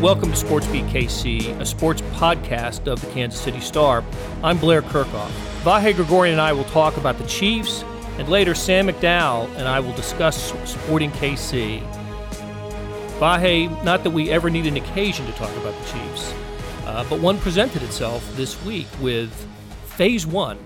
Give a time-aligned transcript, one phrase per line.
[0.00, 4.04] Welcome to SportsBeat KC, a sports podcast of the Kansas City Star.
[4.44, 5.28] I'm Blair Kerkhoff.
[5.64, 7.82] Vahe Gregorian and I will talk about the Chiefs,
[8.16, 11.80] and later Sam McDowell and I will discuss supporting KC.
[13.18, 16.32] Vahe, not that we ever need an occasion to talk about the Chiefs,
[16.86, 19.32] uh, but one presented itself this week with
[19.86, 20.60] Phase One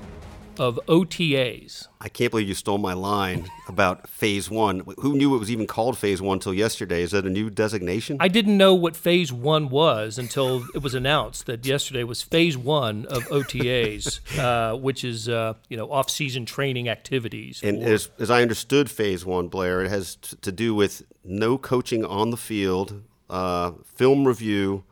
[0.59, 1.89] of OTAs.
[2.01, 4.83] I can't believe you stole my line about phase one.
[4.99, 7.03] Who knew it was even called phase one until yesterday?
[7.03, 8.17] Is that a new designation?
[8.21, 12.57] I didn't know what phase one was until it was announced that yesterday was phase
[12.57, 17.61] one of OTAs, uh, which is uh, you know off-season training activities.
[17.63, 21.59] and as, as I understood phase one, Blair, it has t- to do with no
[21.59, 24.85] coaching on the field, uh, film review,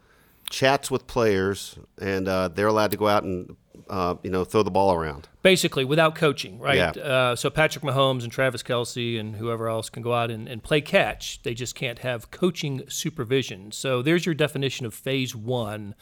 [0.49, 3.57] chats with players, and uh, they're allowed to go out and
[3.91, 5.29] uh, you know throw the ball around.
[5.43, 6.97] basically without coaching, right?
[6.97, 7.03] Yeah.
[7.03, 10.63] Uh, so Patrick Mahomes and Travis Kelce and whoever else can go out and, and
[10.63, 11.43] play catch.
[11.43, 13.73] They just can't have coaching supervision.
[13.73, 15.95] So there's your definition of phase one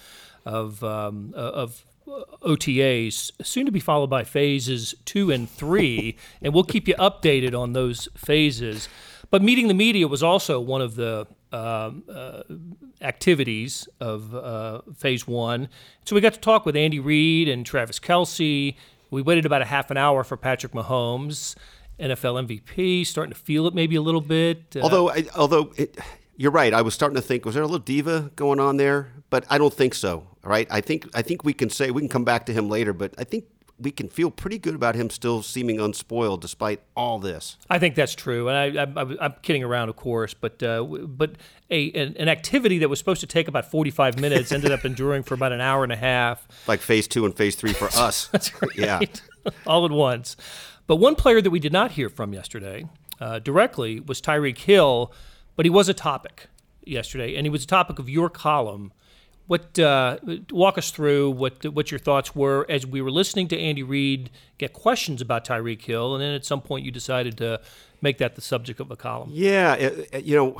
[0.45, 1.85] of um, uh, of
[2.43, 7.59] OTAs, soon to be followed by phases two and three, and we'll keep you updated
[7.59, 8.89] on those phases.
[9.31, 12.43] But meeting the media was also one of the um, uh,
[13.01, 15.69] activities of uh, phase one.
[16.05, 18.75] So we got to talk with Andy Reid and Travis Kelce.
[19.11, 21.55] We waited about a half an hour for Patrick Mahomes,
[21.99, 24.77] NFL MVP, starting to feel it maybe a little bit.
[24.77, 25.99] Uh, Although, I, although it,
[26.37, 29.13] you're right, I was starting to think, was there a little diva going on there?
[29.31, 30.27] But I don't think so.
[30.43, 30.67] Right?
[30.71, 33.15] I think I think we can say we can come back to him later, but
[33.19, 33.45] I think
[33.81, 37.57] we can feel pretty good about him still seeming unspoiled despite all this.
[37.71, 40.35] I think that's true, and I, I'm kidding around, of course.
[40.35, 41.33] But uh, but
[41.71, 45.23] a an, an activity that was supposed to take about 45 minutes ended up enduring
[45.23, 46.47] for about an hour and a half.
[46.67, 48.31] Like phase two and phase three for us.
[48.77, 49.01] Yeah.
[49.67, 50.37] all at once.
[50.87, 52.85] But one player that we did not hear from yesterday
[53.21, 55.13] uh, directly was Tyreek Hill,
[55.57, 56.49] but he was a topic
[56.85, 58.93] yesterday, and he was a topic of your column.
[59.49, 60.19] What uh,
[60.51, 64.29] walk us through what what your thoughts were as we were listening to Andy Reid
[64.59, 67.61] get questions about Tyreek Hill, and then at some point you decided to
[68.03, 69.31] make that the subject of a column.
[69.33, 70.59] Yeah, it- you know,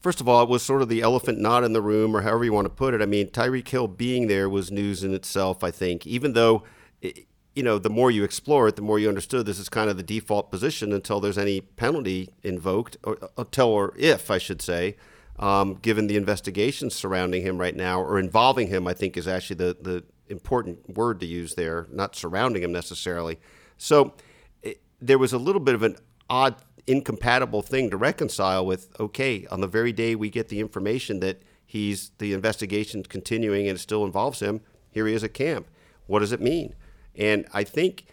[0.00, 2.44] first of all, it was sort of the elephant not in the room, or however
[2.44, 3.02] you want to put it.
[3.02, 6.62] I mean, Tyreek Hill being there was news in itself, I think, even though,
[7.02, 7.26] it-
[7.56, 9.96] you know, the more you explore it, the more you understood this is kind of
[9.96, 14.96] the default position until there's any penalty invoked, or until or if, I should say,
[15.38, 19.56] um, given the investigations surrounding him right now, or involving him, I think is actually
[19.56, 23.38] the, the important word to use there, not surrounding him necessarily.
[23.76, 24.14] So
[24.62, 25.96] it, there was a little bit of an
[26.30, 26.56] odd,
[26.86, 28.88] incompatible thing to reconcile with.
[29.00, 33.76] Okay, on the very day we get the information that he's the investigation's continuing and
[33.76, 35.66] it still involves him, here he is at camp.
[36.06, 36.74] What does it mean?
[37.16, 38.06] And I think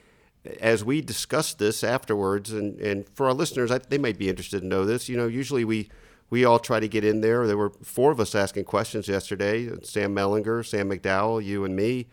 [0.59, 4.61] as we discussed this afterwards, and, and for our listeners, I, they might be interested
[4.61, 5.07] to know this.
[5.07, 5.89] You know, usually we
[6.31, 7.45] we all try to get in there.
[7.45, 12.07] There were four of us asking questions yesterday: Sam Mellinger, Sam McDowell, you, and me.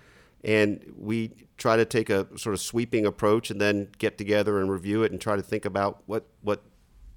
[0.44, 4.70] And we try to take a sort of sweeping approach, and then get together and
[4.70, 6.62] review it, and try to think about what what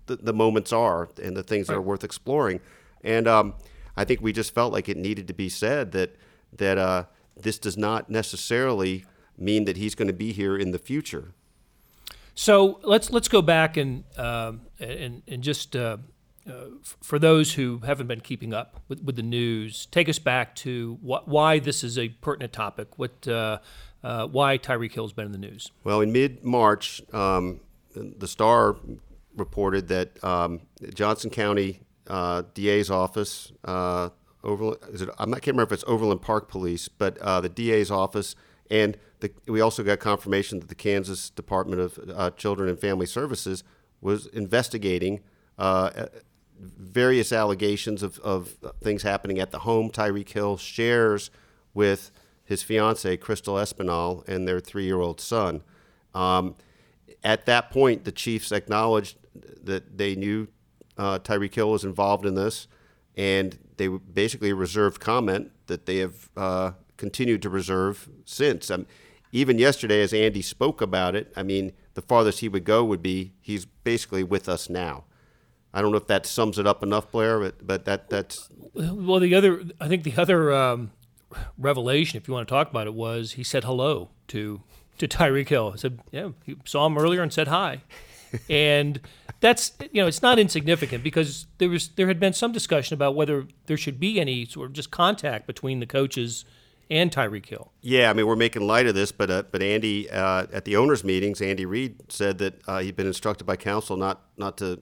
[0.06, 2.62] the, the moments are and the things that are worth exploring.
[3.04, 3.56] And um,
[3.98, 6.16] I think we just felt like it needed to be said that
[6.54, 9.06] that uh, this does not necessarily
[9.38, 11.34] mean that he's going to be here in the future.
[12.36, 15.98] So let's let's go back and um, and and just uh, uh,
[17.02, 20.96] for those who haven't been keeping up with, with the news, take us back to
[21.02, 22.98] wh- why this is a pertinent topic.
[22.98, 23.60] What uh,
[24.04, 25.72] uh, why Tyreek Hill's been in the news?
[25.84, 27.60] Well, in mid March, um,
[27.94, 28.76] the Star
[29.36, 30.62] reported that um,
[30.94, 34.10] Johnson County uh, DA's office, uh,
[34.44, 38.36] Overland, it, not can't remember if it's Overland Park Police, but uh, the DA's office,
[38.70, 43.06] and the, we also got confirmation that the Kansas Department of uh, Children and Family
[43.06, 43.64] Services
[44.02, 45.22] was investigating
[46.62, 51.32] various allegations of, of things happening at the home Tyreek Hill shares
[51.74, 52.12] with
[52.44, 55.64] his fiancee, Crystal Espinal, and their three year old son.
[56.14, 56.56] Um,
[57.24, 59.18] at that point, the Chiefs acknowledged
[59.64, 60.48] that they knew
[60.98, 62.68] uh, Tyreek Hill was involved in this,
[63.16, 68.70] and they basically reserved comment that they have uh, continued to reserve since.
[68.70, 68.86] Um,
[69.32, 73.02] even yesterday, as Andy spoke about it, I mean, the farthest he would go would
[73.02, 75.06] be he's basically with us now.
[75.74, 79.20] I don't know if that sums it up enough, Blair, but, but that that's Well,
[79.20, 80.92] the other I think the other um,
[81.58, 84.62] revelation, if you want to talk about it, was he said hello to
[84.98, 85.72] to Tyreek Hill.
[85.72, 87.82] He said, yeah, he saw him earlier and said hi.
[88.50, 89.00] and
[89.40, 93.16] that's you know it's not insignificant because there was there had been some discussion about
[93.16, 96.46] whether there should be any sort of just contact between the coaches
[96.90, 97.72] and Tyreek Hill.
[97.82, 100.76] Yeah, I mean we're making light of this, but uh, but Andy uh, at the
[100.76, 104.82] owners' meetings, Andy Reid said that uh, he'd been instructed by counsel not not to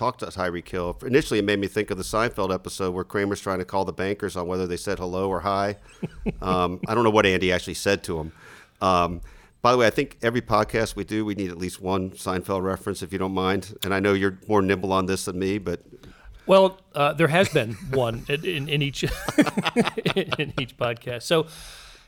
[0.00, 0.96] talk to Tyreek Hill.
[1.04, 3.92] Initially, it made me think of the Seinfeld episode where Kramer's trying to call the
[3.92, 5.76] bankers on whether they said hello or hi.
[6.40, 8.32] um, I don't know what Andy actually said to him.
[8.80, 9.20] Um,
[9.60, 12.62] by the way, I think every podcast we do, we need at least one Seinfeld
[12.62, 13.76] reference, if you don't mind.
[13.84, 15.82] And I know you're more nimble on this than me, but
[16.46, 21.24] well, uh, there has been one in, in, in each in each podcast.
[21.24, 21.46] So,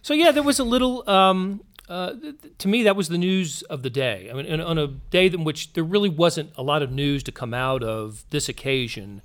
[0.01, 1.09] so yeah, there was a little.
[1.09, 1.63] Um,
[1.93, 2.15] uh,
[2.57, 4.31] to me, that was the news of the day.
[4.31, 7.33] I mean, on a day in which there really wasn't a lot of news to
[7.33, 9.21] come out of this occasion.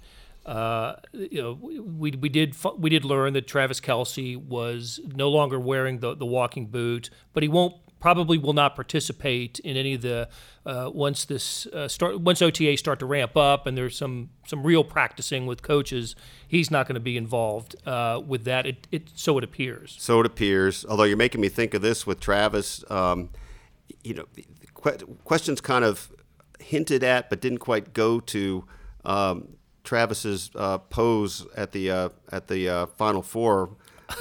[0.45, 5.57] Uh, you know, we, we did we did learn that Travis Kelce was no longer
[5.57, 10.01] wearing the, the walking boot, but he won't probably will not participate in any of
[10.01, 10.29] the
[10.65, 14.63] uh, once this uh, start once OTA start to ramp up and there's some some
[14.63, 16.15] real practicing with coaches.
[16.47, 18.65] He's not going to be involved uh, with that.
[18.65, 19.95] It, it so it appears.
[19.99, 20.85] So it appears.
[20.87, 22.83] Although you're making me think of this with Travis.
[22.89, 23.29] Um,
[24.03, 24.25] you know,
[25.23, 26.11] questions kind of
[26.59, 28.65] hinted at but didn't quite go to.
[29.05, 33.69] Um, Travis's uh, pose at the uh, at the uh, Final Four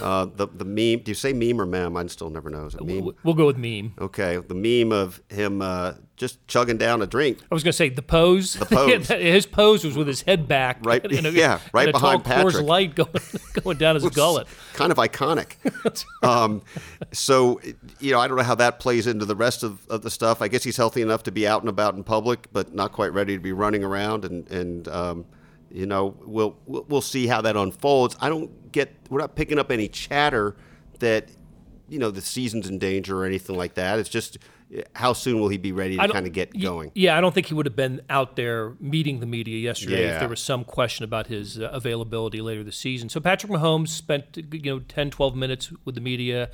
[0.00, 1.04] uh, the the meme.
[1.04, 1.96] Do you say meme or meme?
[1.96, 2.66] I still never know.
[2.66, 3.12] Is it meme?
[3.22, 3.94] We'll go with meme.
[3.98, 7.38] Okay, the meme of him uh, just chugging down a drink.
[7.50, 8.54] I was going to say the pose.
[8.54, 9.08] The pose.
[9.08, 11.04] his pose was with his head back, right?
[11.12, 12.54] A, yeah, right behind tall Patrick.
[12.56, 13.10] Coors Light going
[13.62, 14.48] going down his gullet.
[14.74, 15.56] Kind of iconic.
[16.22, 16.62] um,
[17.12, 17.60] so
[18.00, 20.42] you know, I don't know how that plays into the rest of, of the stuff.
[20.42, 23.12] I guess he's healthy enough to be out and about in public, but not quite
[23.12, 24.88] ready to be running around and and.
[24.88, 25.26] Um,
[25.68, 28.16] you know, we'll we'll see how that unfolds.
[28.20, 30.54] I don't get we're not picking up any chatter
[30.98, 31.28] that
[31.88, 33.98] you know the season's in danger or anything like that.
[33.98, 34.38] It's just
[34.94, 36.90] how soon will he be ready to kind of get going?
[36.94, 40.14] Yeah, I don't think he would have been out there meeting the media yesterday yeah.
[40.14, 43.08] if there was some question about his uh, availability later this season.
[43.08, 46.50] So Patrick Mahomes spent you know 10, 12 minutes with the media.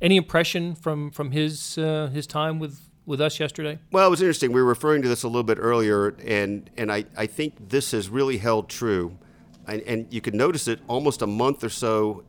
[0.00, 3.78] Any impression from from his uh, his time with with us yesterday?
[3.90, 4.52] Well, it was interesting.
[4.52, 7.92] We were referring to this a little bit earlier, and and I, I think this
[7.92, 9.18] has really held true.
[9.66, 12.24] And, and you could notice it almost a month or so,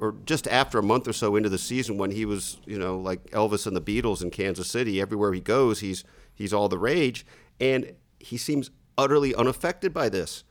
[0.00, 2.98] or just after a month or so into the season when he was, you know,
[2.98, 5.00] like Elvis and the Beatles in Kansas City.
[5.00, 6.04] Everywhere he goes, he's
[6.34, 7.24] he's all the rage,
[7.60, 10.44] and he seems utterly unaffected by this.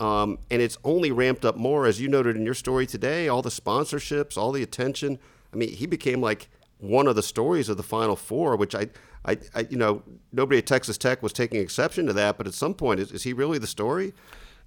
[0.00, 3.28] Um, and it's only ramped up more, as you noted in your story today.
[3.28, 5.18] All the sponsorships, all the attention.
[5.52, 6.48] I mean, he became like
[6.78, 8.88] one of the stories of the Final Four, which I
[9.24, 10.02] I, I, you know,
[10.32, 13.22] nobody at Texas Tech was taking exception to that, but at some point, is, is
[13.22, 14.14] he really the story?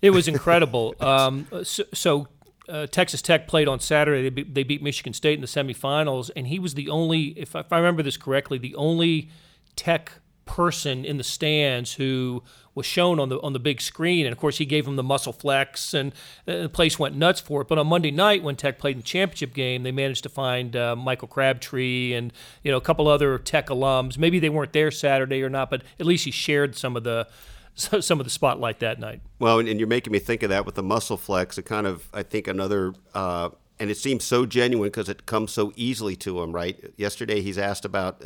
[0.02, 0.96] It was incredible.
[1.00, 2.28] um, so, so
[2.68, 4.24] uh, Texas Tech played on Saturday.
[4.24, 7.56] They beat, they beat, Michigan State in the semifinals, and he was the only, if,
[7.56, 9.30] if I remember this correctly, the only
[9.76, 10.14] Tech
[10.46, 12.44] person in the stands who
[12.76, 14.26] was shown on the on the big screen.
[14.26, 16.14] And of course, he gave him the muscle flex, and
[16.46, 17.68] the place went nuts for it.
[17.68, 20.76] But on Monday night, when Tech played in the championship game, they managed to find
[20.76, 22.32] uh, Michael Crabtree and
[22.64, 24.18] you know a couple other Tech alums.
[24.18, 27.28] Maybe they weren't there Saturday or not, but at least he shared some of the
[27.76, 29.22] some of the spotlight that night.
[29.40, 31.58] Well, and you're making me think of that with the muscle flex.
[31.58, 32.94] It kind of, I think, another.
[33.14, 33.50] Uh,
[33.80, 36.94] and it seems so genuine because it comes so easily to him, right?
[36.96, 38.24] Yesterday, he's asked about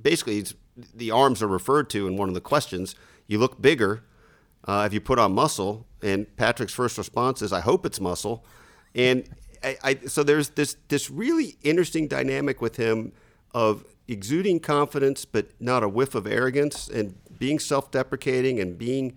[0.00, 0.44] basically
[0.94, 2.94] the arms are referred to in one of the questions
[3.26, 4.02] you look bigger
[4.66, 5.86] uh, if you put on muscle.
[6.02, 8.44] And Patrick's first response is, I hope it's muscle.
[8.94, 9.28] And
[9.62, 13.12] I, I, so there's this, this really interesting dynamic with him
[13.52, 19.14] of exuding confidence, but not a whiff of arrogance, and being self deprecating and being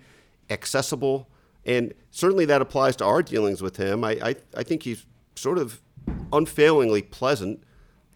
[0.49, 1.29] accessible.
[1.65, 4.03] And certainly that applies to our dealings with him.
[4.03, 5.05] I, I, I think he's
[5.35, 5.81] sort of
[6.33, 7.63] unfailingly pleasant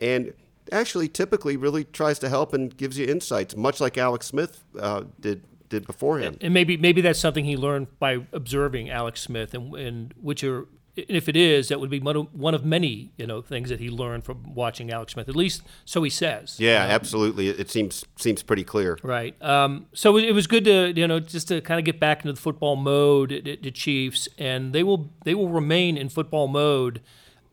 [0.01, 0.33] and
[0.69, 5.03] actually typically really tries to help and gives you insights, much like Alex Smith uh,
[5.17, 6.37] did did before him.
[6.41, 10.67] And maybe maybe that's something he learned by observing Alex Smith, and, and which are
[10.95, 14.23] if it is, that would be one of, many you know things that he learned
[14.23, 15.29] from watching Alex Smith.
[15.29, 16.57] At least so he says.
[16.59, 17.47] Yeah, um, absolutely.
[17.49, 18.97] It seems seems pretty clear.
[19.03, 19.41] Right.
[19.41, 22.33] Um, so it was good to you know just to kind of get back into
[22.33, 23.59] the football mode.
[23.61, 27.01] The Chiefs, and they will they will remain in football mode.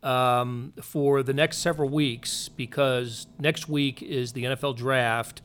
[0.01, 5.41] Um, for the next several weeks, because next week is the NFL draft,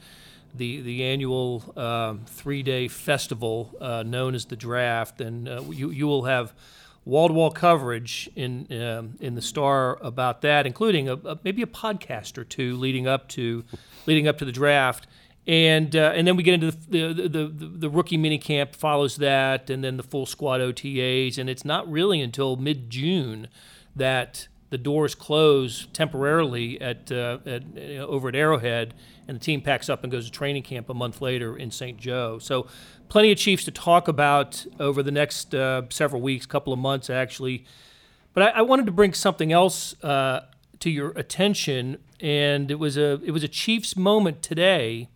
[0.54, 5.90] the the annual uh, three day festival uh, known as the draft, and uh, you
[5.90, 6.54] you will have
[7.04, 11.62] wall to wall coverage in um, in the Star about that, including a, a, maybe
[11.62, 13.64] a podcast or two leading up to
[14.06, 15.06] leading up to the draft.
[15.46, 19.16] And, uh, and then we get into the, the, the, the rookie mini camp follows
[19.16, 21.36] that, and then the full squad OTAs.
[21.36, 23.48] And it's not really until mid June
[23.94, 28.92] that the doors close temporarily at, uh, at you know, over at Arrowhead,
[29.28, 31.96] and the team packs up and goes to training camp a month later in St.
[31.96, 32.40] Joe.
[32.40, 32.66] So,
[33.08, 37.08] plenty of Chiefs to talk about over the next uh, several weeks, couple of months
[37.08, 37.64] actually.
[38.32, 40.46] But I, I wanted to bring something else uh,
[40.80, 45.08] to your attention, and it was a it was a Chiefs moment today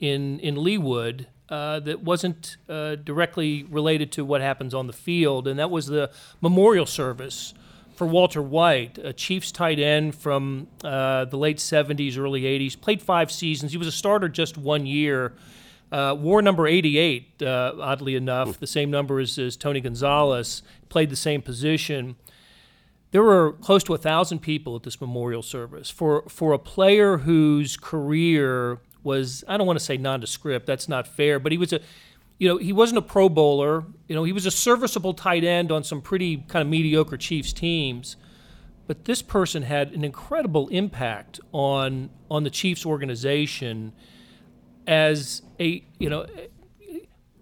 [0.00, 1.26] in in Leawood.
[1.48, 5.86] uh, that wasn't uh, directly related to what happens on the field, and that was
[5.86, 6.10] the
[6.40, 7.54] memorial service
[7.96, 12.80] for Walter White, a Chiefs tight end from uh, the late 70s, early 80s.
[12.80, 13.72] Played five seasons.
[13.72, 15.32] He was a starter just one year.
[15.90, 20.62] Uh, wore number 88, uh, oddly enough, the same number as, as Tony Gonzalez.
[20.88, 22.16] Played the same position.
[23.12, 27.18] There were close to a thousand people at this memorial service for for a player
[27.18, 30.66] whose career was I don't want to say nondescript.
[30.66, 31.80] That's not fair, but he was a
[32.38, 33.84] you know, he wasn't a Pro Bowler.
[34.08, 37.52] You know, he was a serviceable tight end on some pretty kind of mediocre Chiefs
[37.52, 38.16] teams.
[38.86, 43.92] But this person had an incredible impact on on the Chiefs organization
[44.86, 46.26] as a you know.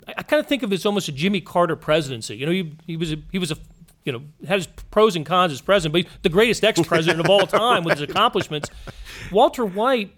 [0.06, 2.36] I kind of think of it as almost a Jimmy Carter presidency.
[2.36, 3.56] You know, he, he was a, he was a
[4.04, 7.46] you know had his pros and cons as president, but the greatest ex-president of all
[7.46, 8.70] time with his accomplishments.
[9.30, 10.14] Walter White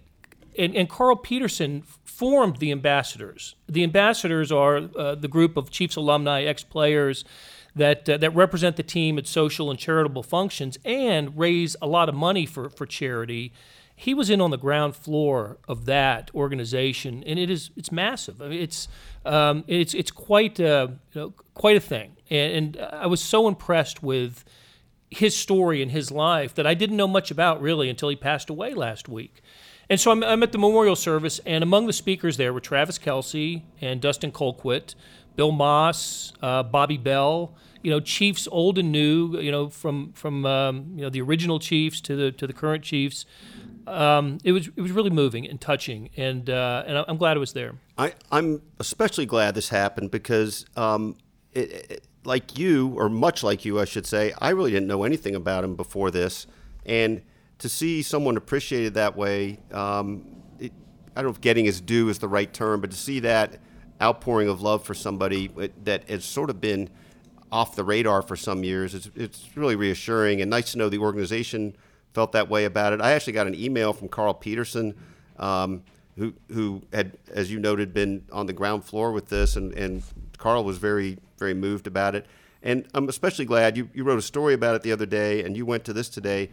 [0.57, 3.55] and, and Carl Peterson formed the ambassadors.
[3.67, 7.23] The ambassadors are uh, the group of Chiefs alumni, ex players
[7.75, 12.09] that uh, that represent the team at social and charitable functions and raise a lot
[12.09, 13.53] of money for for charity.
[13.99, 18.41] He was in on the ground floor of that organization, and it is it's massive.
[18.41, 18.87] I mean, it's
[19.25, 23.47] um, it's it's quite uh, you know, quite a thing, and, and I was so
[23.47, 24.43] impressed with
[25.09, 28.49] his story and his life that I didn't know much about really until he passed
[28.49, 29.41] away last week.
[29.89, 32.99] And so I'm, I'm, at the memorial service, and among the speakers there were Travis
[32.99, 34.95] Kelce and Dustin Colquitt,
[35.35, 37.55] Bill Maas, uh, Bobby Bell.
[37.83, 39.39] You know, Chiefs old and new.
[39.39, 42.83] You know, from from um, you know the original Chiefs to the to the current
[42.83, 43.25] Chiefs.
[43.85, 47.39] Um, it was it was really moving and touching, and uh, and I'm glad it
[47.39, 47.75] was there.
[47.97, 51.15] I, I'm especially glad this happened because, um,
[51.53, 55.03] it, it, like you, or much like you, I should say, I really didn't know
[55.03, 56.45] anything about him before this,
[56.85, 57.21] and
[57.59, 60.25] to see someone appreciated that way, um,
[60.59, 60.71] it,
[61.15, 63.59] I don't know if getting his due is the right term, but to see that
[64.01, 65.49] outpouring of love for somebody
[65.83, 66.89] that has sort of been
[67.51, 70.99] off the radar for some years, it's, it's really reassuring and nice to know the
[70.99, 71.75] organization
[72.13, 73.01] felt that way about it.
[73.01, 74.95] I actually got an email from Carl Peterson,
[75.37, 75.83] um,
[76.17, 80.03] who, who had, as you noted, been on the ground floor with this, and, and
[80.37, 82.25] Carl was very, very moved about it.
[82.63, 85.55] And I'm especially glad you, you wrote a story about it the other day, and
[85.55, 86.49] you went to this today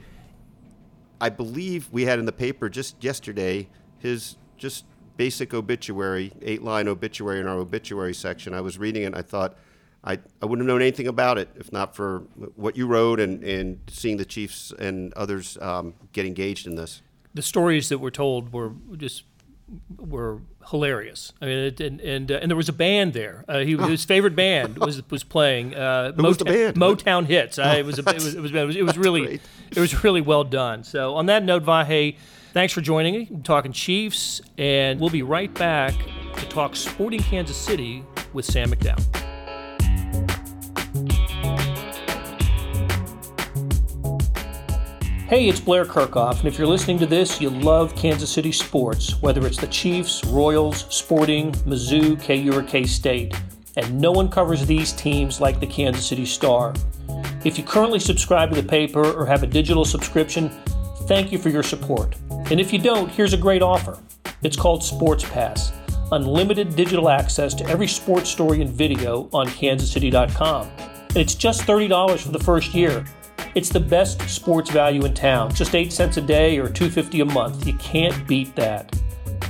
[1.20, 3.68] I believe we had in the paper just yesterday
[3.98, 4.84] his just
[5.16, 8.54] basic obituary, eight line obituary in our obituary section.
[8.54, 9.56] I was reading it and I thought
[10.02, 12.20] I, I wouldn't have known anything about it if not for
[12.56, 17.02] what you wrote and, and seeing the Chiefs and others um, get engaged in this.
[17.32, 19.24] The stories that were told were just
[19.96, 20.40] were
[20.70, 21.32] hilarious.
[21.40, 23.44] I mean, it, and and, uh, and there was a band there.
[23.48, 25.74] Uh, he, his favorite band was was playing.
[25.74, 26.76] Uh, Motown, was the band?
[26.76, 27.58] Motown hits.
[27.58, 29.40] I, it was a, it was it was, it was, it was really great.
[29.74, 30.84] it was really well done.
[30.84, 32.16] So on that note, Vahe,
[32.52, 33.28] thanks for joining me.
[33.30, 35.94] I'm talking Chiefs, and we'll be right back
[36.36, 39.24] to talk Sporting Kansas City with Sam McDowell.
[45.26, 49.22] Hey, it's Blair Kerkhoff, and if you're listening to this, you love Kansas City sports,
[49.22, 53.34] whether it's the Chiefs, Royals, Sporting, Mizzou, KU, or K State.
[53.78, 56.74] And no one covers these teams like the Kansas City Star.
[57.42, 60.50] If you currently subscribe to the paper or have a digital subscription,
[61.08, 62.16] thank you for your support.
[62.50, 63.98] And if you don't, here's a great offer.
[64.42, 65.72] It's called Sports Pass
[66.12, 70.68] unlimited digital access to every sports story and video on kansascity.com.
[71.08, 73.04] And it's just $30 for the first year.
[73.54, 75.54] It's the best sports value in town.
[75.54, 77.66] Just 8 cents a day or 250 a month.
[77.66, 78.92] You can't beat that.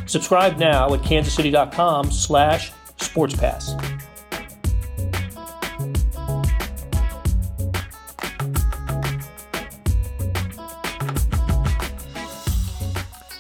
[0.07, 3.81] Subscribe now at kansascity.com slash sportspass.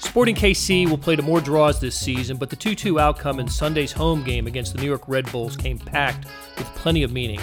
[0.00, 3.48] Sporting KC will play to more draws this season, but the 2 2 outcome in
[3.48, 7.40] Sunday's home game against the New York Red Bulls came packed with plenty of meaning.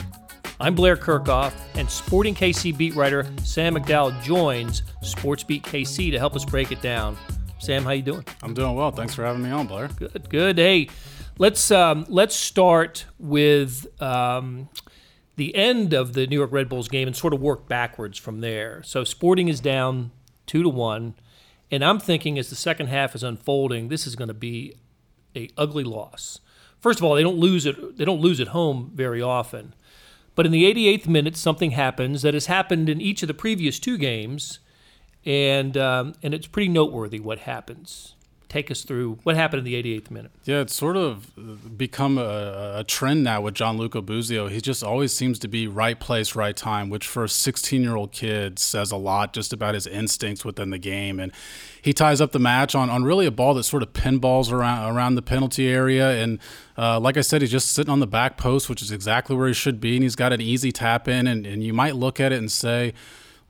[0.61, 6.19] I'm Blair Kerkhoff, and Sporting KC beat writer Sam McDowell joins Sports Beat KC to
[6.19, 7.17] help us break it down.
[7.57, 8.23] Sam, how you doing?
[8.43, 8.91] I'm doing well.
[8.91, 9.87] Thanks for having me on, Blair.
[9.87, 10.59] Good, good.
[10.59, 10.87] Hey,
[11.39, 14.69] let's um, let's start with um,
[15.35, 18.41] the end of the New York Red Bulls game and sort of work backwards from
[18.41, 18.83] there.
[18.83, 20.11] So Sporting is down
[20.45, 21.15] two to one,
[21.71, 24.75] and I'm thinking as the second half is unfolding, this is going to be
[25.35, 26.39] a ugly loss.
[26.79, 27.97] First of all, they don't lose it.
[27.97, 29.73] They don't lose at home very often.
[30.35, 33.79] But in the 88th minute, something happens that has happened in each of the previous
[33.79, 34.59] two games,
[35.25, 38.15] and um, and it's pretty noteworthy what happens.
[38.51, 40.31] Take us through what happened in the 88th minute.
[40.43, 44.47] Yeah, it's sort of become a, a trend now with Gianluca Busio.
[44.47, 47.95] He just always seems to be right place, right time, which for a 16 year
[47.95, 51.17] old kid says a lot just about his instincts within the game.
[51.17, 51.31] And
[51.81, 54.93] he ties up the match on, on really a ball that sort of pinballs around
[54.93, 56.21] around the penalty area.
[56.21, 56.39] And
[56.77, 59.47] uh, like I said, he's just sitting on the back post, which is exactly where
[59.47, 59.95] he should be.
[59.95, 61.25] And he's got an easy tap in.
[61.25, 62.93] And, and you might look at it and say,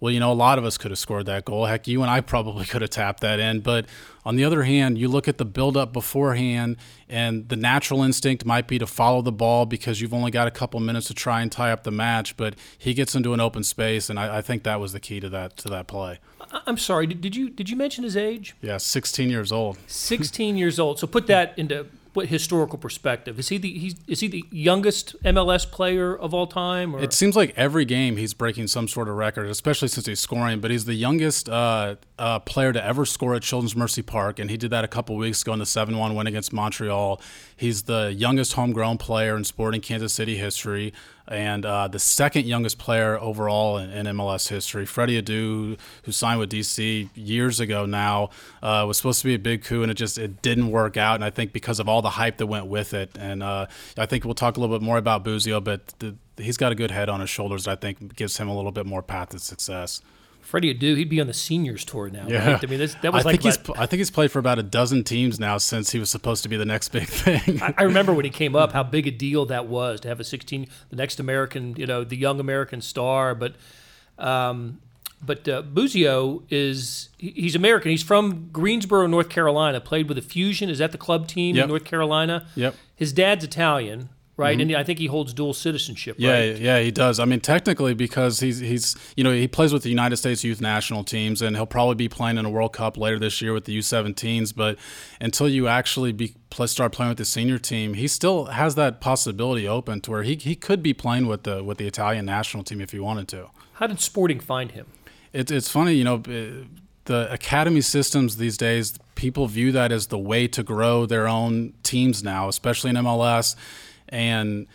[0.01, 1.67] well, you know, a lot of us could have scored that goal.
[1.67, 3.59] Heck, you and I probably could have tapped that in.
[3.59, 3.85] But
[4.25, 6.77] on the other hand, you look at the buildup beforehand,
[7.07, 10.51] and the natural instinct might be to follow the ball because you've only got a
[10.51, 12.35] couple minutes to try and tie up the match.
[12.35, 15.19] But he gets into an open space, and I, I think that was the key
[15.19, 16.17] to that to that play.
[16.65, 17.05] I'm sorry.
[17.05, 18.55] Did, did you did you mention his age?
[18.59, 19.77] Yeah, 16 years old.
[19.85, 20.97] 16 years old.
[20.97, 25.15] So put that into what historical perspective is he the he's, is he the youngest
[25.23, 26.95] MLS player of all time?
[26.95, 27.01] Or?
[27.01, 30.59] It seems like every game he's breaking some sort of record, especially since he's scoring.
[30.59, 34.49] But he's the youngest uh, uh, player to ever score at Children's Mercy Park, and
[34.49, 37.21] he did that a couple weeks ago in the seven-one win against Montreal.
[37.61, 40.93] He's the youngest homegrown player in Sporting Kansas City history
[41.27, 44.87] and uh, the second youngest player overall in, in, MLS history.
[44.87, 48.31] Freddie Adu, who signed with DC years ago now,
[48.63, 51.13] uh, was supposed to be a big coup, and it just it didn't work out.
[51.13, 54.07] And I think because of all the hype that went with it, and uh, I
[54.07, 56.89] think we'll talk a little bit more about Busio, but the, he's got a good
[56.89, 57.65] head on his shoulders.
[57.65, 60.01] That I think gives him a little bit more path to success.
[60.41, 62.27] Freddie Adu, he'd be on the seniors tour now.
[62.27, 62.53] Yeah.
[62.53, 62.63] Right?
[62.63, 63.41] I mean, that was I like.
[63.41, 66.09] Think he's, I think he's played for about a dozen teams now since he was
[66.09, 67.61] supposed to be the next big thing.
[67.61, 70.19] I, I, remember when he came up, how big a deal that was to have
[70.19, 73.35] a 16, the next American, you know, the young American star.
[73.35, 73.55] But,
[74.17, 74.81] um,
[75.23, 77.91] but uh, Busio is he's American.
[77.91, 79.79] He's from Greensboro, North Carolina.
[79.79, 80.69] Played with the Fusion.
[80.69, 81.63] Is that the club team yep.
[81.63, 82.47] in North Carolina?
[82.55, 82.75] Yep.
[82.95, 84.57] His dad's Italian right?
[84.57, 84.69] Mm-hmm.
[84.69, 86.15] And I think he holds dual citizenship.
[86.17, 86.57] Yeah, right?
[86.57, 87.19] yeah, he does.
[87.19, 90.61] I mean, technically, because he's he's you know he plays with the United States youth
[90.61, 93.65] national teams, and he'll probably be playing in a World Cup later this year with
[93.65, 94.55] the U17s.
[94.55, 94.77] But
[95.19, 96.35] until you actually be
[96.65, 100.35] start playing with the senior team, he still has that possibility open to where he
[100.35, 103.49] he could be playing with the with the Italian national team if he wanted to.
[103.73, 104.87] How did Sporting find him?
[105.33, 106.23] It's it's funny, you know.
[107.05, 111.73] The academy systems these days, people view that as the way to grow their own
[111.81, 113.55] teams now, especially in MLS
[114.11, 114.67] and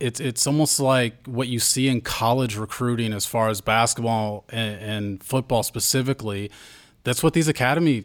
[0.00, 4.80] it's it's almost like what you see in college recruiting as far as basketball and,
[4.80, 6.50] and football specifically.
[7.04, 8.04] That's what these academy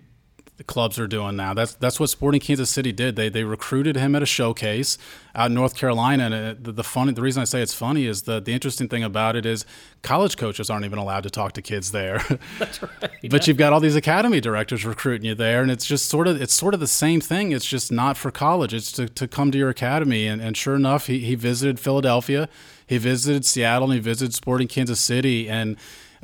[0.58, 1.54] the clubs are doing now.
[1.54, 3.16] That's that's what Sporting Kansas City did.
[3.16, 4.98] They they recruited him at a showcase
[5.36, 6.26] out in North Carolina.
[6.26, 8.88] And it, the, the funny the reason I say it's funny is the the interesting
[8.88, 9.66] thing about it is
[10.02, 12.24] college coaches aren't even allowed to talk to kids there.
[12.60, 13.30] That's right.
[13.30, 16.42] but you've got all these academy directors recruiting you there, and it's just sort of
[16.42, 17.52] it's sort of the same thing.
[17.52, 18.74] It's just not for college.
[18.74, 20.26] It's to, to come to your academy.
[20.26, 22.48] And, and sure enough, he, he visited Philadelphia,
[22.88, 25.76] he visited Seattle, and he visited Sporting Kansas City, and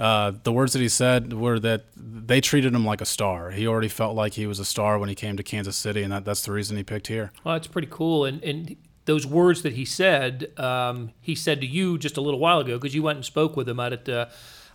[0.01, 3.51] uh, the words that he said were that they treated him like a star.
[3.51, 6.11] He already felt like he was a star when he came to Kansas City, and
[6.11, 7.31] that, that's the reason he picked here.
[7.43, 8.25] Well, that's pretty cool.
[8.25, 12.39] And, and those words that he said, um, he said to you just a little
[12.39, 14.29] while ago because you went and spoke with him out at the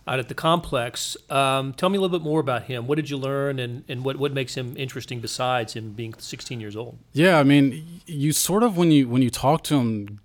[0.07, 1.17] out at the complex.
[1.29, 2.87] Um, tell me a little bit more about him.
[2.87, 6.61] What did you learn, and, and what, what makes him interesting besides him being 16
[6.61, 6.97] years old?
[7.11, 10.21] Yeah, I mean, you sort of when you when you talk to him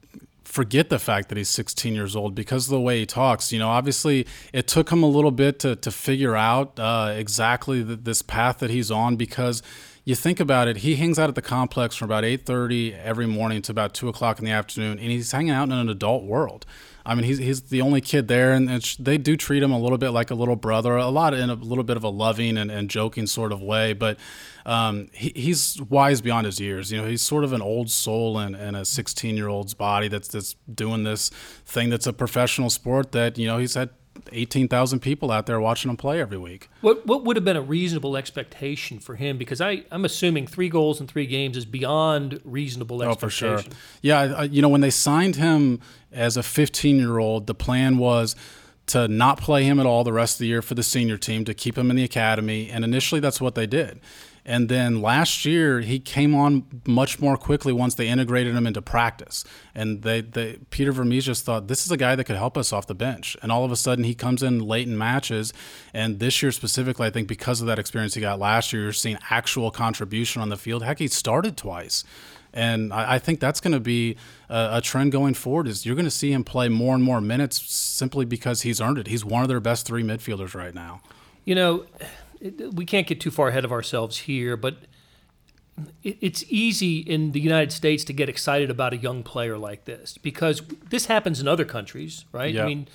[0.52, 3.54] forget the fact that he's 16 years old because of the way he talks.
[3.54, 7.82] You know, obviously it took him a little bit to, to figure out uh, exactly
[7.82, 9.62] the, this path that he's on because
[10.04, 13.62] you think about it, he hangs out at the complex from about 8.30 every morning
[13.62, 16.66] to about 2 o'clock in the afternoon, and he's hanging out in an adult world.
[17.04, 19.98] I mean, he's, he's the only kid there, and they do treat him a little
[19.98, 22.70] bit like a little brother, a lot in a little bit of a loving and,
[22.70, 23.92] and joking sort of way.
[23.92, 24.18] But
[24.64, 26.92] um, he, he's wise beyond his years.
[26.92, 30.08] You know, he's sort of an old soul in, in a 16 year old's body
[30.08, 31.30] that's that's doing this
[31.66, 33.90] thing that's a professional sport that you know he's had
[34.30, 36.68] 18,000 people out there watching him play every week.
[36.80, 39.38] What what would have been a reasonable expectation for him?
[39.38, 43.48] Because I I'm assuming three goals in three games is beyond reasonable expectation.
[43.48, 43.74] Oh, for sure.
[44.00, 45.80] Yeah, you know when they signed him
[46.12, 48.36] as a 15 year old, the plan was
[48.86, 51.44] to not play him at all the rest of the year for the senior team
[51.44, 54.00] to keep him in the academy, and initially that's what they did.
[54.44, 58.82] And then last year, he came on much more quickly once they integrated him into
[58.82, 59.44] practice.
[59.74, 62.72] And they, they Peter Vermes just thought this is a guy that could help us
[62.72, 63.36] off the bench.
[63.40, 65.52] And all of a sudden, he comes in late in matches.
[65.94, 68.92] And this year specifically, I think because of that experience he got last year, you're
[68.92, 70.82] seeing actual contribution on the field.
[70.82, 72.02] Heck, he started twice.
[72.52, 74.16] And I, I think that's going to be
[74.48, 75.68] a, a, trend going forward.
[75.68, 78.98] Is you're going to see him play more and more minutes simply because he's earned
[78.98, 79.06] it.
[79.06, 81.00] He's one of their best three midfielders right now.
[81.44, 81.86] You know,
[82.72, 84.76] we can't get too far ahead of ourselves here, but
[86.02, 90.18] it's easy in the United States to get excited about a young player like this
[90.18, 92.54] because this happens in other countries, right?
[92.54, 92.64] Yeah.
[92.64, 92.88] I mean,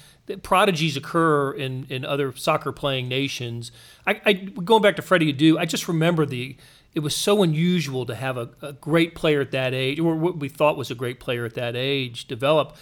[0.44, 3.72] prodigies occur in, in other soccer playing nations.
[4.06, 6.56] I, I going back to Freddie Adu, I just remember the
[6.94, 10.38] it was so unusual to have a, a great player at that age, or what
[10.38, 12.76] we thought was a great player at that age, develop.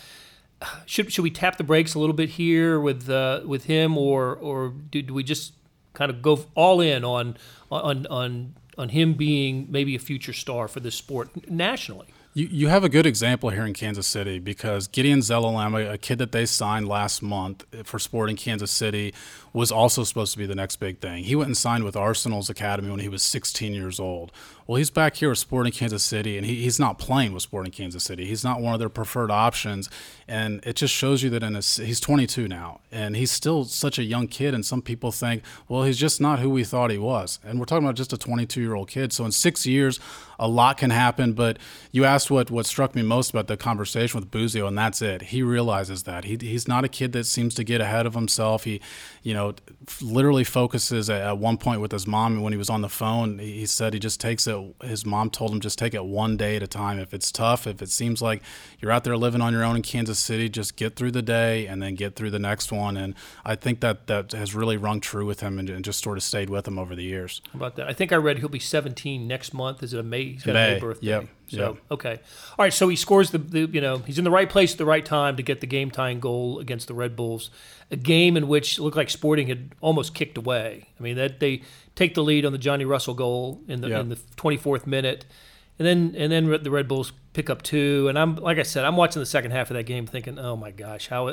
[0.85, 4.35] Should should we tap the brakes a little bit here with uh, with him, or
[4.35, 5.53] or do, do we just
[5.95, 7.37] kind of go all in on
[7.71, 12.07] on on on him being maybe a future star for this sport nationally?
[12.37, 16.17] You, you have a good example here in Kansas City because Gedion Zelalem, a kid
[16.17, 19.13] that they signed last month for Sporting Kansas City,
[19.53, 21.23] was also supposed to be the next big thing.
[21.23, 24.33] He went and signed with Arsenal's academy when he was 16 years old.
[24.67, 27.71] Well, he's back here with Sporting Kansas City, and he, he's not playing with Sporting
[27.71, 28.25] Kansas City.
[28.25, 29.91] He's not one of their preferred options,
[30.27, 33.99] and it just shows you that in a, he's 22 now, and he's still such
[33.99, 34.55] a young kid.
[34.55, 37.37] And some people think, well, he's just not who we thought he was.
[37.43, 39.13] And we're talking about just a 22 year old kid.
[39.13, 39.99] So in six years,
[40.39, 41.33] a lot can happen.
[41.33, 41.59] But
[41.91, 45.23] you asked what what struck me most about the conversation with Busio, and that's it.
[45.23, 48.63] He realizes that he, he's not a kid that seems to get ahead of himself.
[48.63, 48.81] He,
[49.21, 49.53] you know,
[50.01, 53.39] literally focuses at, at one point with his mom when he was on the phone.
[53.39, 54.54] He said he just takes it.
[54.55, 56.97] So his mom told him just take it one day at a time.
[56.97, 58.41] If it's tough, if it seems like
[58.79, 61.67] you're out there living on your own in Kansas City, just get through the day
[61.67, 62.95] and then get through the next one.
[62.95, 66.17] And I think that that has really rung true with him and, and just sort
[66.17, 67.41] of stayed with him over the years.
[67.51, 67.89] How about that?
[67.89, 69.83] I think I read he'll be 17 next month.
[69.83, 70.23] Is it a May?
[70.23, 70.71] He's got May.
[70.71, 71.07] a May birthday.
[71.07, 71.27] Yep.
[71.47, 71.83] So yep.
[71.91, 72.19] okay,
[72.57, 72.73] all right.
[72.73, 75.05] So he scores the, the you know he's in the right place at the right
[75.05, 77.51] time to get the game tying goal against the Red Bulls,
[77.91, 80.89] a game in which it looked like Sporting had almost kicked away.
[80.99, 81.61] I mean that they
[81.95, 85.25] take the lead on the Johnny Russell goal in the in the 24th minute,
[85.77, 88.07] and then and then the Red Bulls pick up two.
[88.07, 90.55] And I'm like I said, I'm watching the second half of that game thinking, oh
[90.55, 91.31] my gosh, how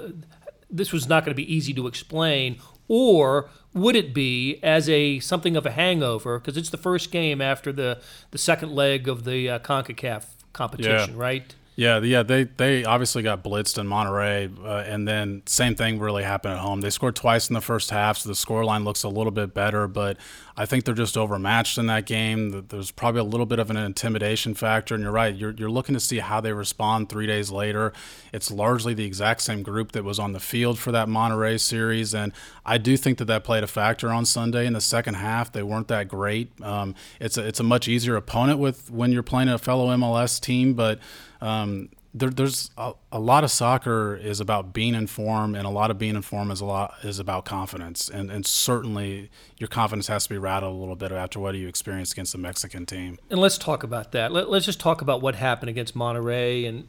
[0.71, 5.19] this was not going to be easy to explain or would it be as a
[5.21, 9.25] something of a hangover because it's the first game after the the second leg of
[9.25, 11.23] the uh, Concacaf competition, yeah.
[11.23, 11.55] right?
[11.75, 16.23] Yeah, yeah, they they obviously got blitzed in Monterrey, uh, and then same thing really
[16.23, 16.83] happened at home.
[16.83, 19.89] They scored twice in the first half, so the scoreline looks a little bit better.
[19.89, 20.19] But
[20.55, 22.67] I think they're just overmatched in that game.
[22.69, 25.35] There's probably a little bit of an intimidation factor, and you're right.
[25.35, 27.95] You're you're looking to see how they respond three days later.
[28.35, 32.13] It's largely the exact same group that was on the field for that Monterrey series,
[32.15, 32.35] and
[32.67, 35.51] I do think that that played a factor on Sunday in the second half.
[35.51, 36.53] They weren't that great.
[36.63, 40.39] Um, it's a, it's a much easier opponent with when you're playing a fellow MLS
[40.39, 40.99] team, but
[41.43, 45.71] um, there, there's a, a, lot of soccer is about being in form, and a
[45.71, 49.29] lot of being in form is a lot is about confidence, and and certainly
[49.59, 52.39] your confidence has to be rattled a little bit after what you experienced against the
[52.39, 53.19] Mexican team.
[53.29, 54.31] And let's talk about that.
[54.31, 56.87] Let, us just talk about what happened against Monterrey and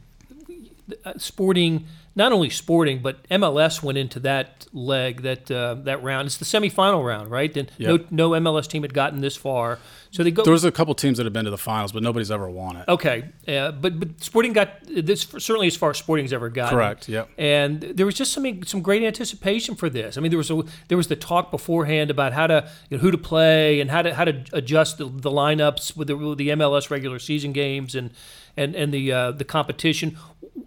[1.04, 6.26] uh, Sporting not only Sporting but MLS went into that leg that uh, that round.
[6.26, 7.54] It's the semifinal round, right?
[7.56, 8.10] And yep.
[8.10, 9.78] no no MLS team had gotten this far,
[10.10, 10.42] so they go.
[10.44, 12.76] There was a couple teams that have been to the finals, but nobody's ever won
[12.76, 12.88] it.
[12.88, 16.76] Okay, uh, but but Sporting got this certainly as far as Sporting's ever gotten.
[16.76, 17.08] Correct.
[17.08, 17.30] Yep.
[17.38, 20.16] And there was just some some great anticipation for this.
[20.16, 23.02] I mean, there was a, there was the talk beforehand about how to you know,
[23.02, 26.38] who to play and how to how to adjust the, the lineups with the, with
[26.38, 28.10] the MLS regular season games and
[28.56, 30.16] and and the uh, the competition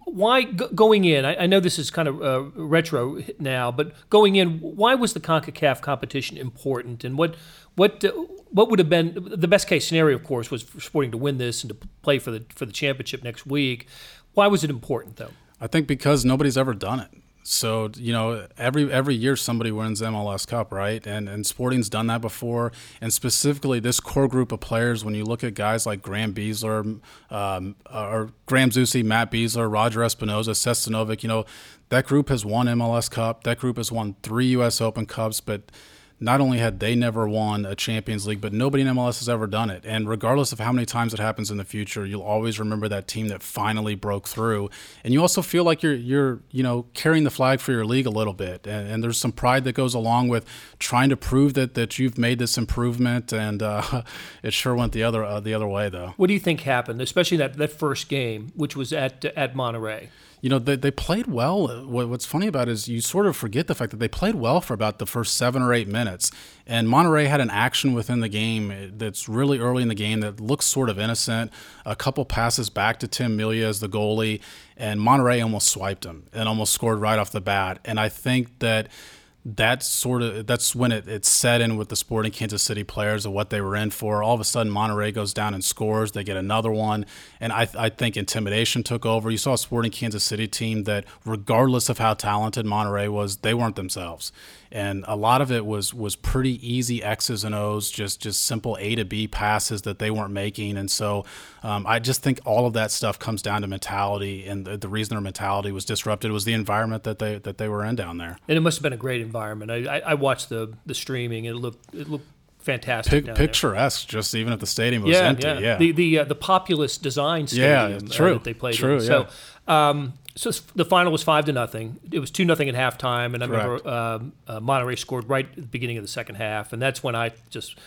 [0.04, 1.24] why going in?
[1.24, 5.12] I, I, know this is kind of uh, retro now, but going in, why was
[5.12, 7.36] the Concacaf competition important, and what
[7.76, 8.12] what uh,
[8.50, 10.16] what would have been the best case scenario?
[10.16, 12.72] Of course, was for Sporting to win this and to play for the for the
[12.72, 13.86] championship next week.
[14.34, 15.32] Why was it important, though?
[15.60, 17.10] I think because nobody's ever done it.
[17.50, 21.04] So you know, every every year somebody wins MLS Cup, right?
[21.06, 22.72] And and Sporting's done that before.
[23.00, 27.00] And specifically, this core group of players, when you look at guys like Graham Beasler,
[27.30, 31.46] um, or Graham Zusi, Matt Besler, Roger Espinoza, Seth Sinovic, you know,
[31.88, 33.44] that group has won MLS Cup.
[33.44, 34.82] That group has won three U.S.
[34.82, 35.72] Open Cups, but
[36.20, 39.46] not only had they never won a Champions League, but nobody in MLS has ever
[39.46, 39.84] done it.
[39.86, 43.06] And regardless of how many times it happens in the future, you'll always remember that
[43.06, 44.70] team that finally broke through.
[45.04, 48.06] And you also feel like you're you're you know carrying the flag for your league
[48.06, 48.66] a little bit.
[48.66, 50.44] And, and there's some pride that goes along with
[50.78, 53.32] trying to prove that that you've made this improvement.
[53.32, 54.02] And uh,
[54.42, 56.14] it sure went the other uh, the other way though.
[56.16, 60.08] What do you think happened, especially that that first game, which was at at Monterrey?
[60.40, 61.84] You know, they, they played well.
[61.86, 64.60] what's funny about it is you sort of forget the fact that they played well
[64.60, 66.30] for about the first seven or eight minutes.
[66.66, 70.40] And Monterrey had an action within the game that's really early in the game that
[70.40, 71.50] looks sort of innocent.
[71.84, 74.40] A couple passes back to Tim Melia as the goalie,
[74.76, 77.80] and Monterrey almost swiped him and almost scored right off the bat.
[77.84, 78.88] And I think that–
[79.44, 83.24] that's sort of that's when it, it set in with the sporting Kansas City players
[83.24, 84.22] of what they were in for.
[84.22, 86.12] All of a sudden, monterrey goes down and scores.
[86.12, 87.06] They get another one,
[87.40, 89.30] and I, I think intimidation took over.
[89.30, 93.54] You saw a sporting Kansas City team that, regardless of how talented monterrey was, they
[93.54, 94.32] weren't themselves
[94.70, 98.76] and a lot of it was was pretty easy X's and O's, just just simple
[98.80, 101.24] A to B passes that they weren't making, and so
[101.62, 104.88] um, I just think all of that stuff comes down to mentality, and the, the,
[104.88, 108.18] reason their mentality was disrupted was the environment that they that they were in down
[108.18, 108.38] there.
[108.46, 109.37] And it must have been a great environment.
[109.70, 112.26] I, I, I watched the the streaming; it looked it looked
[112.58, 113.10] fantastic.
[113.12, 113.46] Pic- down there.
[113.46, 115.46] picturesque, just even if the stadium was yeah, empty.
[115.46, 117.90] yeah, Yeah, The the uh, the populous design stadium.
[117.90, 119.00] Yeah, uh, true, that they played true, in.
[119.00, 119.26] So,
[119.66, 121.98] um, so the final was five to nothing.
[122.12, 123.84] It was two nothing at halftime, and I Correct.
[123.84, 127.02] remember um, uh, Monterrey scored right at the beginning of the second half, and that's
[127.02, 127.78] when I just.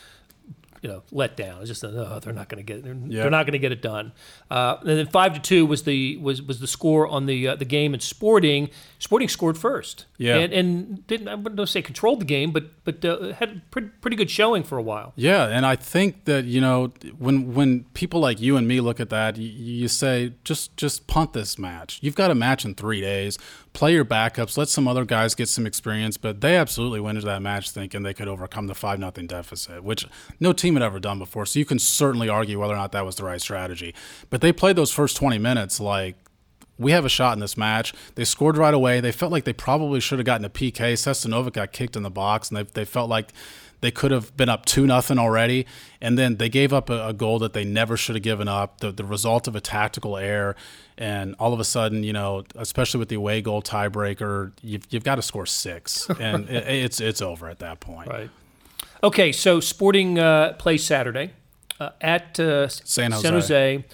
[0.81, 1.59] You know, let down.
[1.61, 2.83] It's just oh, they're not going to get.
[2.83, 3.21] They're, Yeah.
[3.21, 4.13] they're not going to get it done.
[4.49, 7.55] Uh, and then five to two was the was was the score on the uh,
[7.55, 7.93] the game.
[7.93, 10.05] And Sporting Sporting scored first.
[10.17, 10.37] Yeah.
[10.37, 13.89] and, and didn't I wouldn't say controlled the game, but but uh, had a pretty,
[14.01, 15.13] pretty good showing for a while.
[15.15, 18.99] Yeah, and I think that you know when when people like you and me look
[18.99, 21.99] at that, you, you say just just punt this match.
[22.01, 23.37] You've got a match in three days.
[23.73, 24.57] Play your backups.
[24.57, 26.17] Let some other guys get some experience.
[26.17, 29.83] But they absolutely went into that match thinking they could overcome the five nothing deficit,
[29.83, 30.05] which
[30.39, 31.45] no team had ever done before.
[31.45, 33.95] So you can certainly argue whether or not that was the right strategy.
[34.29, 36.15] But they played those first twenty minutes like
[36.77, 37.93] we have a shot in this match.
[38.15, 38.99] They scored right away.
[38.99, 40.97] They felt like they probably should have gotten a PK.
[40.97, 43.31] Seth Sinovic got kicked in the box, and they, they felt like
[43.81, 45.65] they could have been up 2 nothing already.
[45.99, 48.79] And then they gave up a, a goal that they never should have given up,
[48.79, 50.55] the, the result of a tactical error.
[50.97, 55.03] And all of a sudden, you know, especially with the away goal tiebreaker, you've, you've
[55.03, 56.07] got to score six.
[56.21, 58.07] And it, it's, it's over at that point.
[58.07, 58.29] Right.
[59.03, 61.31] Okay, so Sporting uh, plays Saturday
[61.79, 63.23] uh, at uh, San Jose.
[63.23, 63.85] San Jose.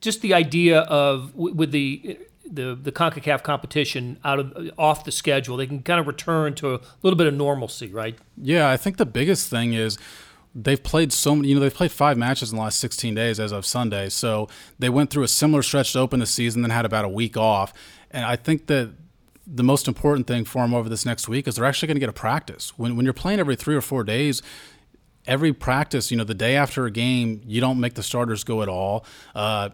[0.00, 2.18] Just the idea of with the
[2.52, 6.74] the the Concacaf competition out of off the schedule, they can kind of return to
[6.74, 8.18] a little bit of normalcy, right?
[8.36, 9.98] Yeah, I think the biggest thing is
[10.54, 13.40] they've played so many, you know, they've played five matches in the last 16 days
[13.40, 14.08] as of Sunday.
[14.08, 17.08] So they went through a similar stretch to open the season, then had about a
[17.08, 17.72] week off.
[18.10, 18.92] And I think that
[19.46, 22.00] the most important thing for them over this next week is they're actually going to
[22.00, 22.76] get a practice.
[22.78, 24.42] When, when you're playing every three or four days,
[25.26, 28.62] every practice, you know, the day after a game, you don't make the starters go
[28.62, 29.04] at all.
[29.34, 29.70] Uh,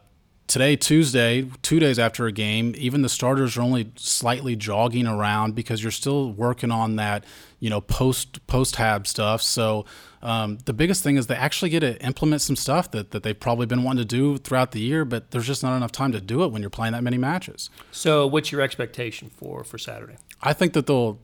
[0.49, 5.55] today, Tuesday, two days after a game, even the starters are only slightly jogging around
[5.55, 7.25] because you're still working on that,
[7.61, 9.43] you know, post post hab stuff.
[9.43, 9.85] So
[10.23, 13.39] um, the biggest thing is they actually get to implement some stuff that, that they've
[13.39, 16.21] probably been wanting to do throughout the year, but there's just not enough time to
[16.21, 17.71] do it when you're playing that many matches.
[17.93, 20.17] So, what's your expectation for for Saturday?
[20.43, 21.21] I think that they'll,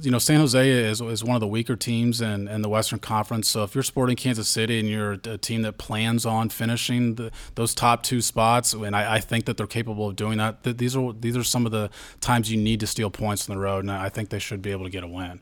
[0.00, 2.98] you know, San Jose is, is one of the weaker teams in, in the Western
[2.98, 3.48] Conference.
[3.48, 7.30] So if you're sporting Kansas City and you're a team that plans on finishing the,
[7.54, 10.76] those top two spots, and I, I think that they're capable of doing that, th-
[10.76, 13.60] these are these are some of the times you need to steal points on the
[13.60, 15.40] road, and I think they should be able to get a win.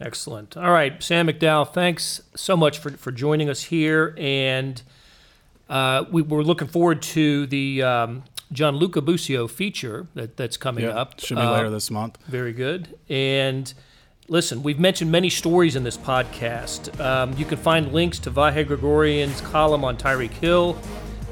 [0.00, 0.56] Excellent.
[0.56, 4.14] All right, Sam McDowell, thanks so much for, for joining us here.
[4.18, 4.82] And
[5.68, 11.20] uh, we, we're looking forward to the um, Gianluca Busio feature that, that's coming up.
[11.20, 12.18] should be Uh, later this month.
[12.28, 12.96] Very good.
[13.08, 13.72] And
[14.28, 16.98] listen, we've mentioned many stories in this podcast.
[17.00, 20.76] Um, you can find links to Vahe Gregorian's column on Tyreek Hill,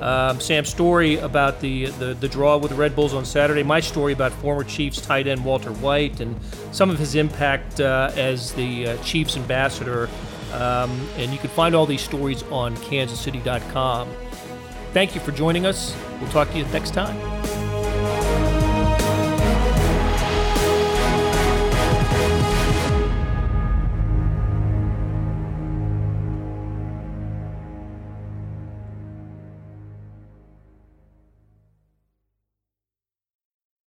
[0.01, 3.79] um, Sam's story about the, the the draw with the Red Bulls on Saturday, my
[3.79, 6.35] story about former Chiefs tight end Walter White, and
[6.73, 10.09] some of his impact uh, as the uh, Chiefs ambassador.
[10.55, 14.09] Um, and you can find all these stories on kansascity.com.
[14.93, 15.97] Thank you for joining us.
[16.21, 17.62] We'll talk to you next time.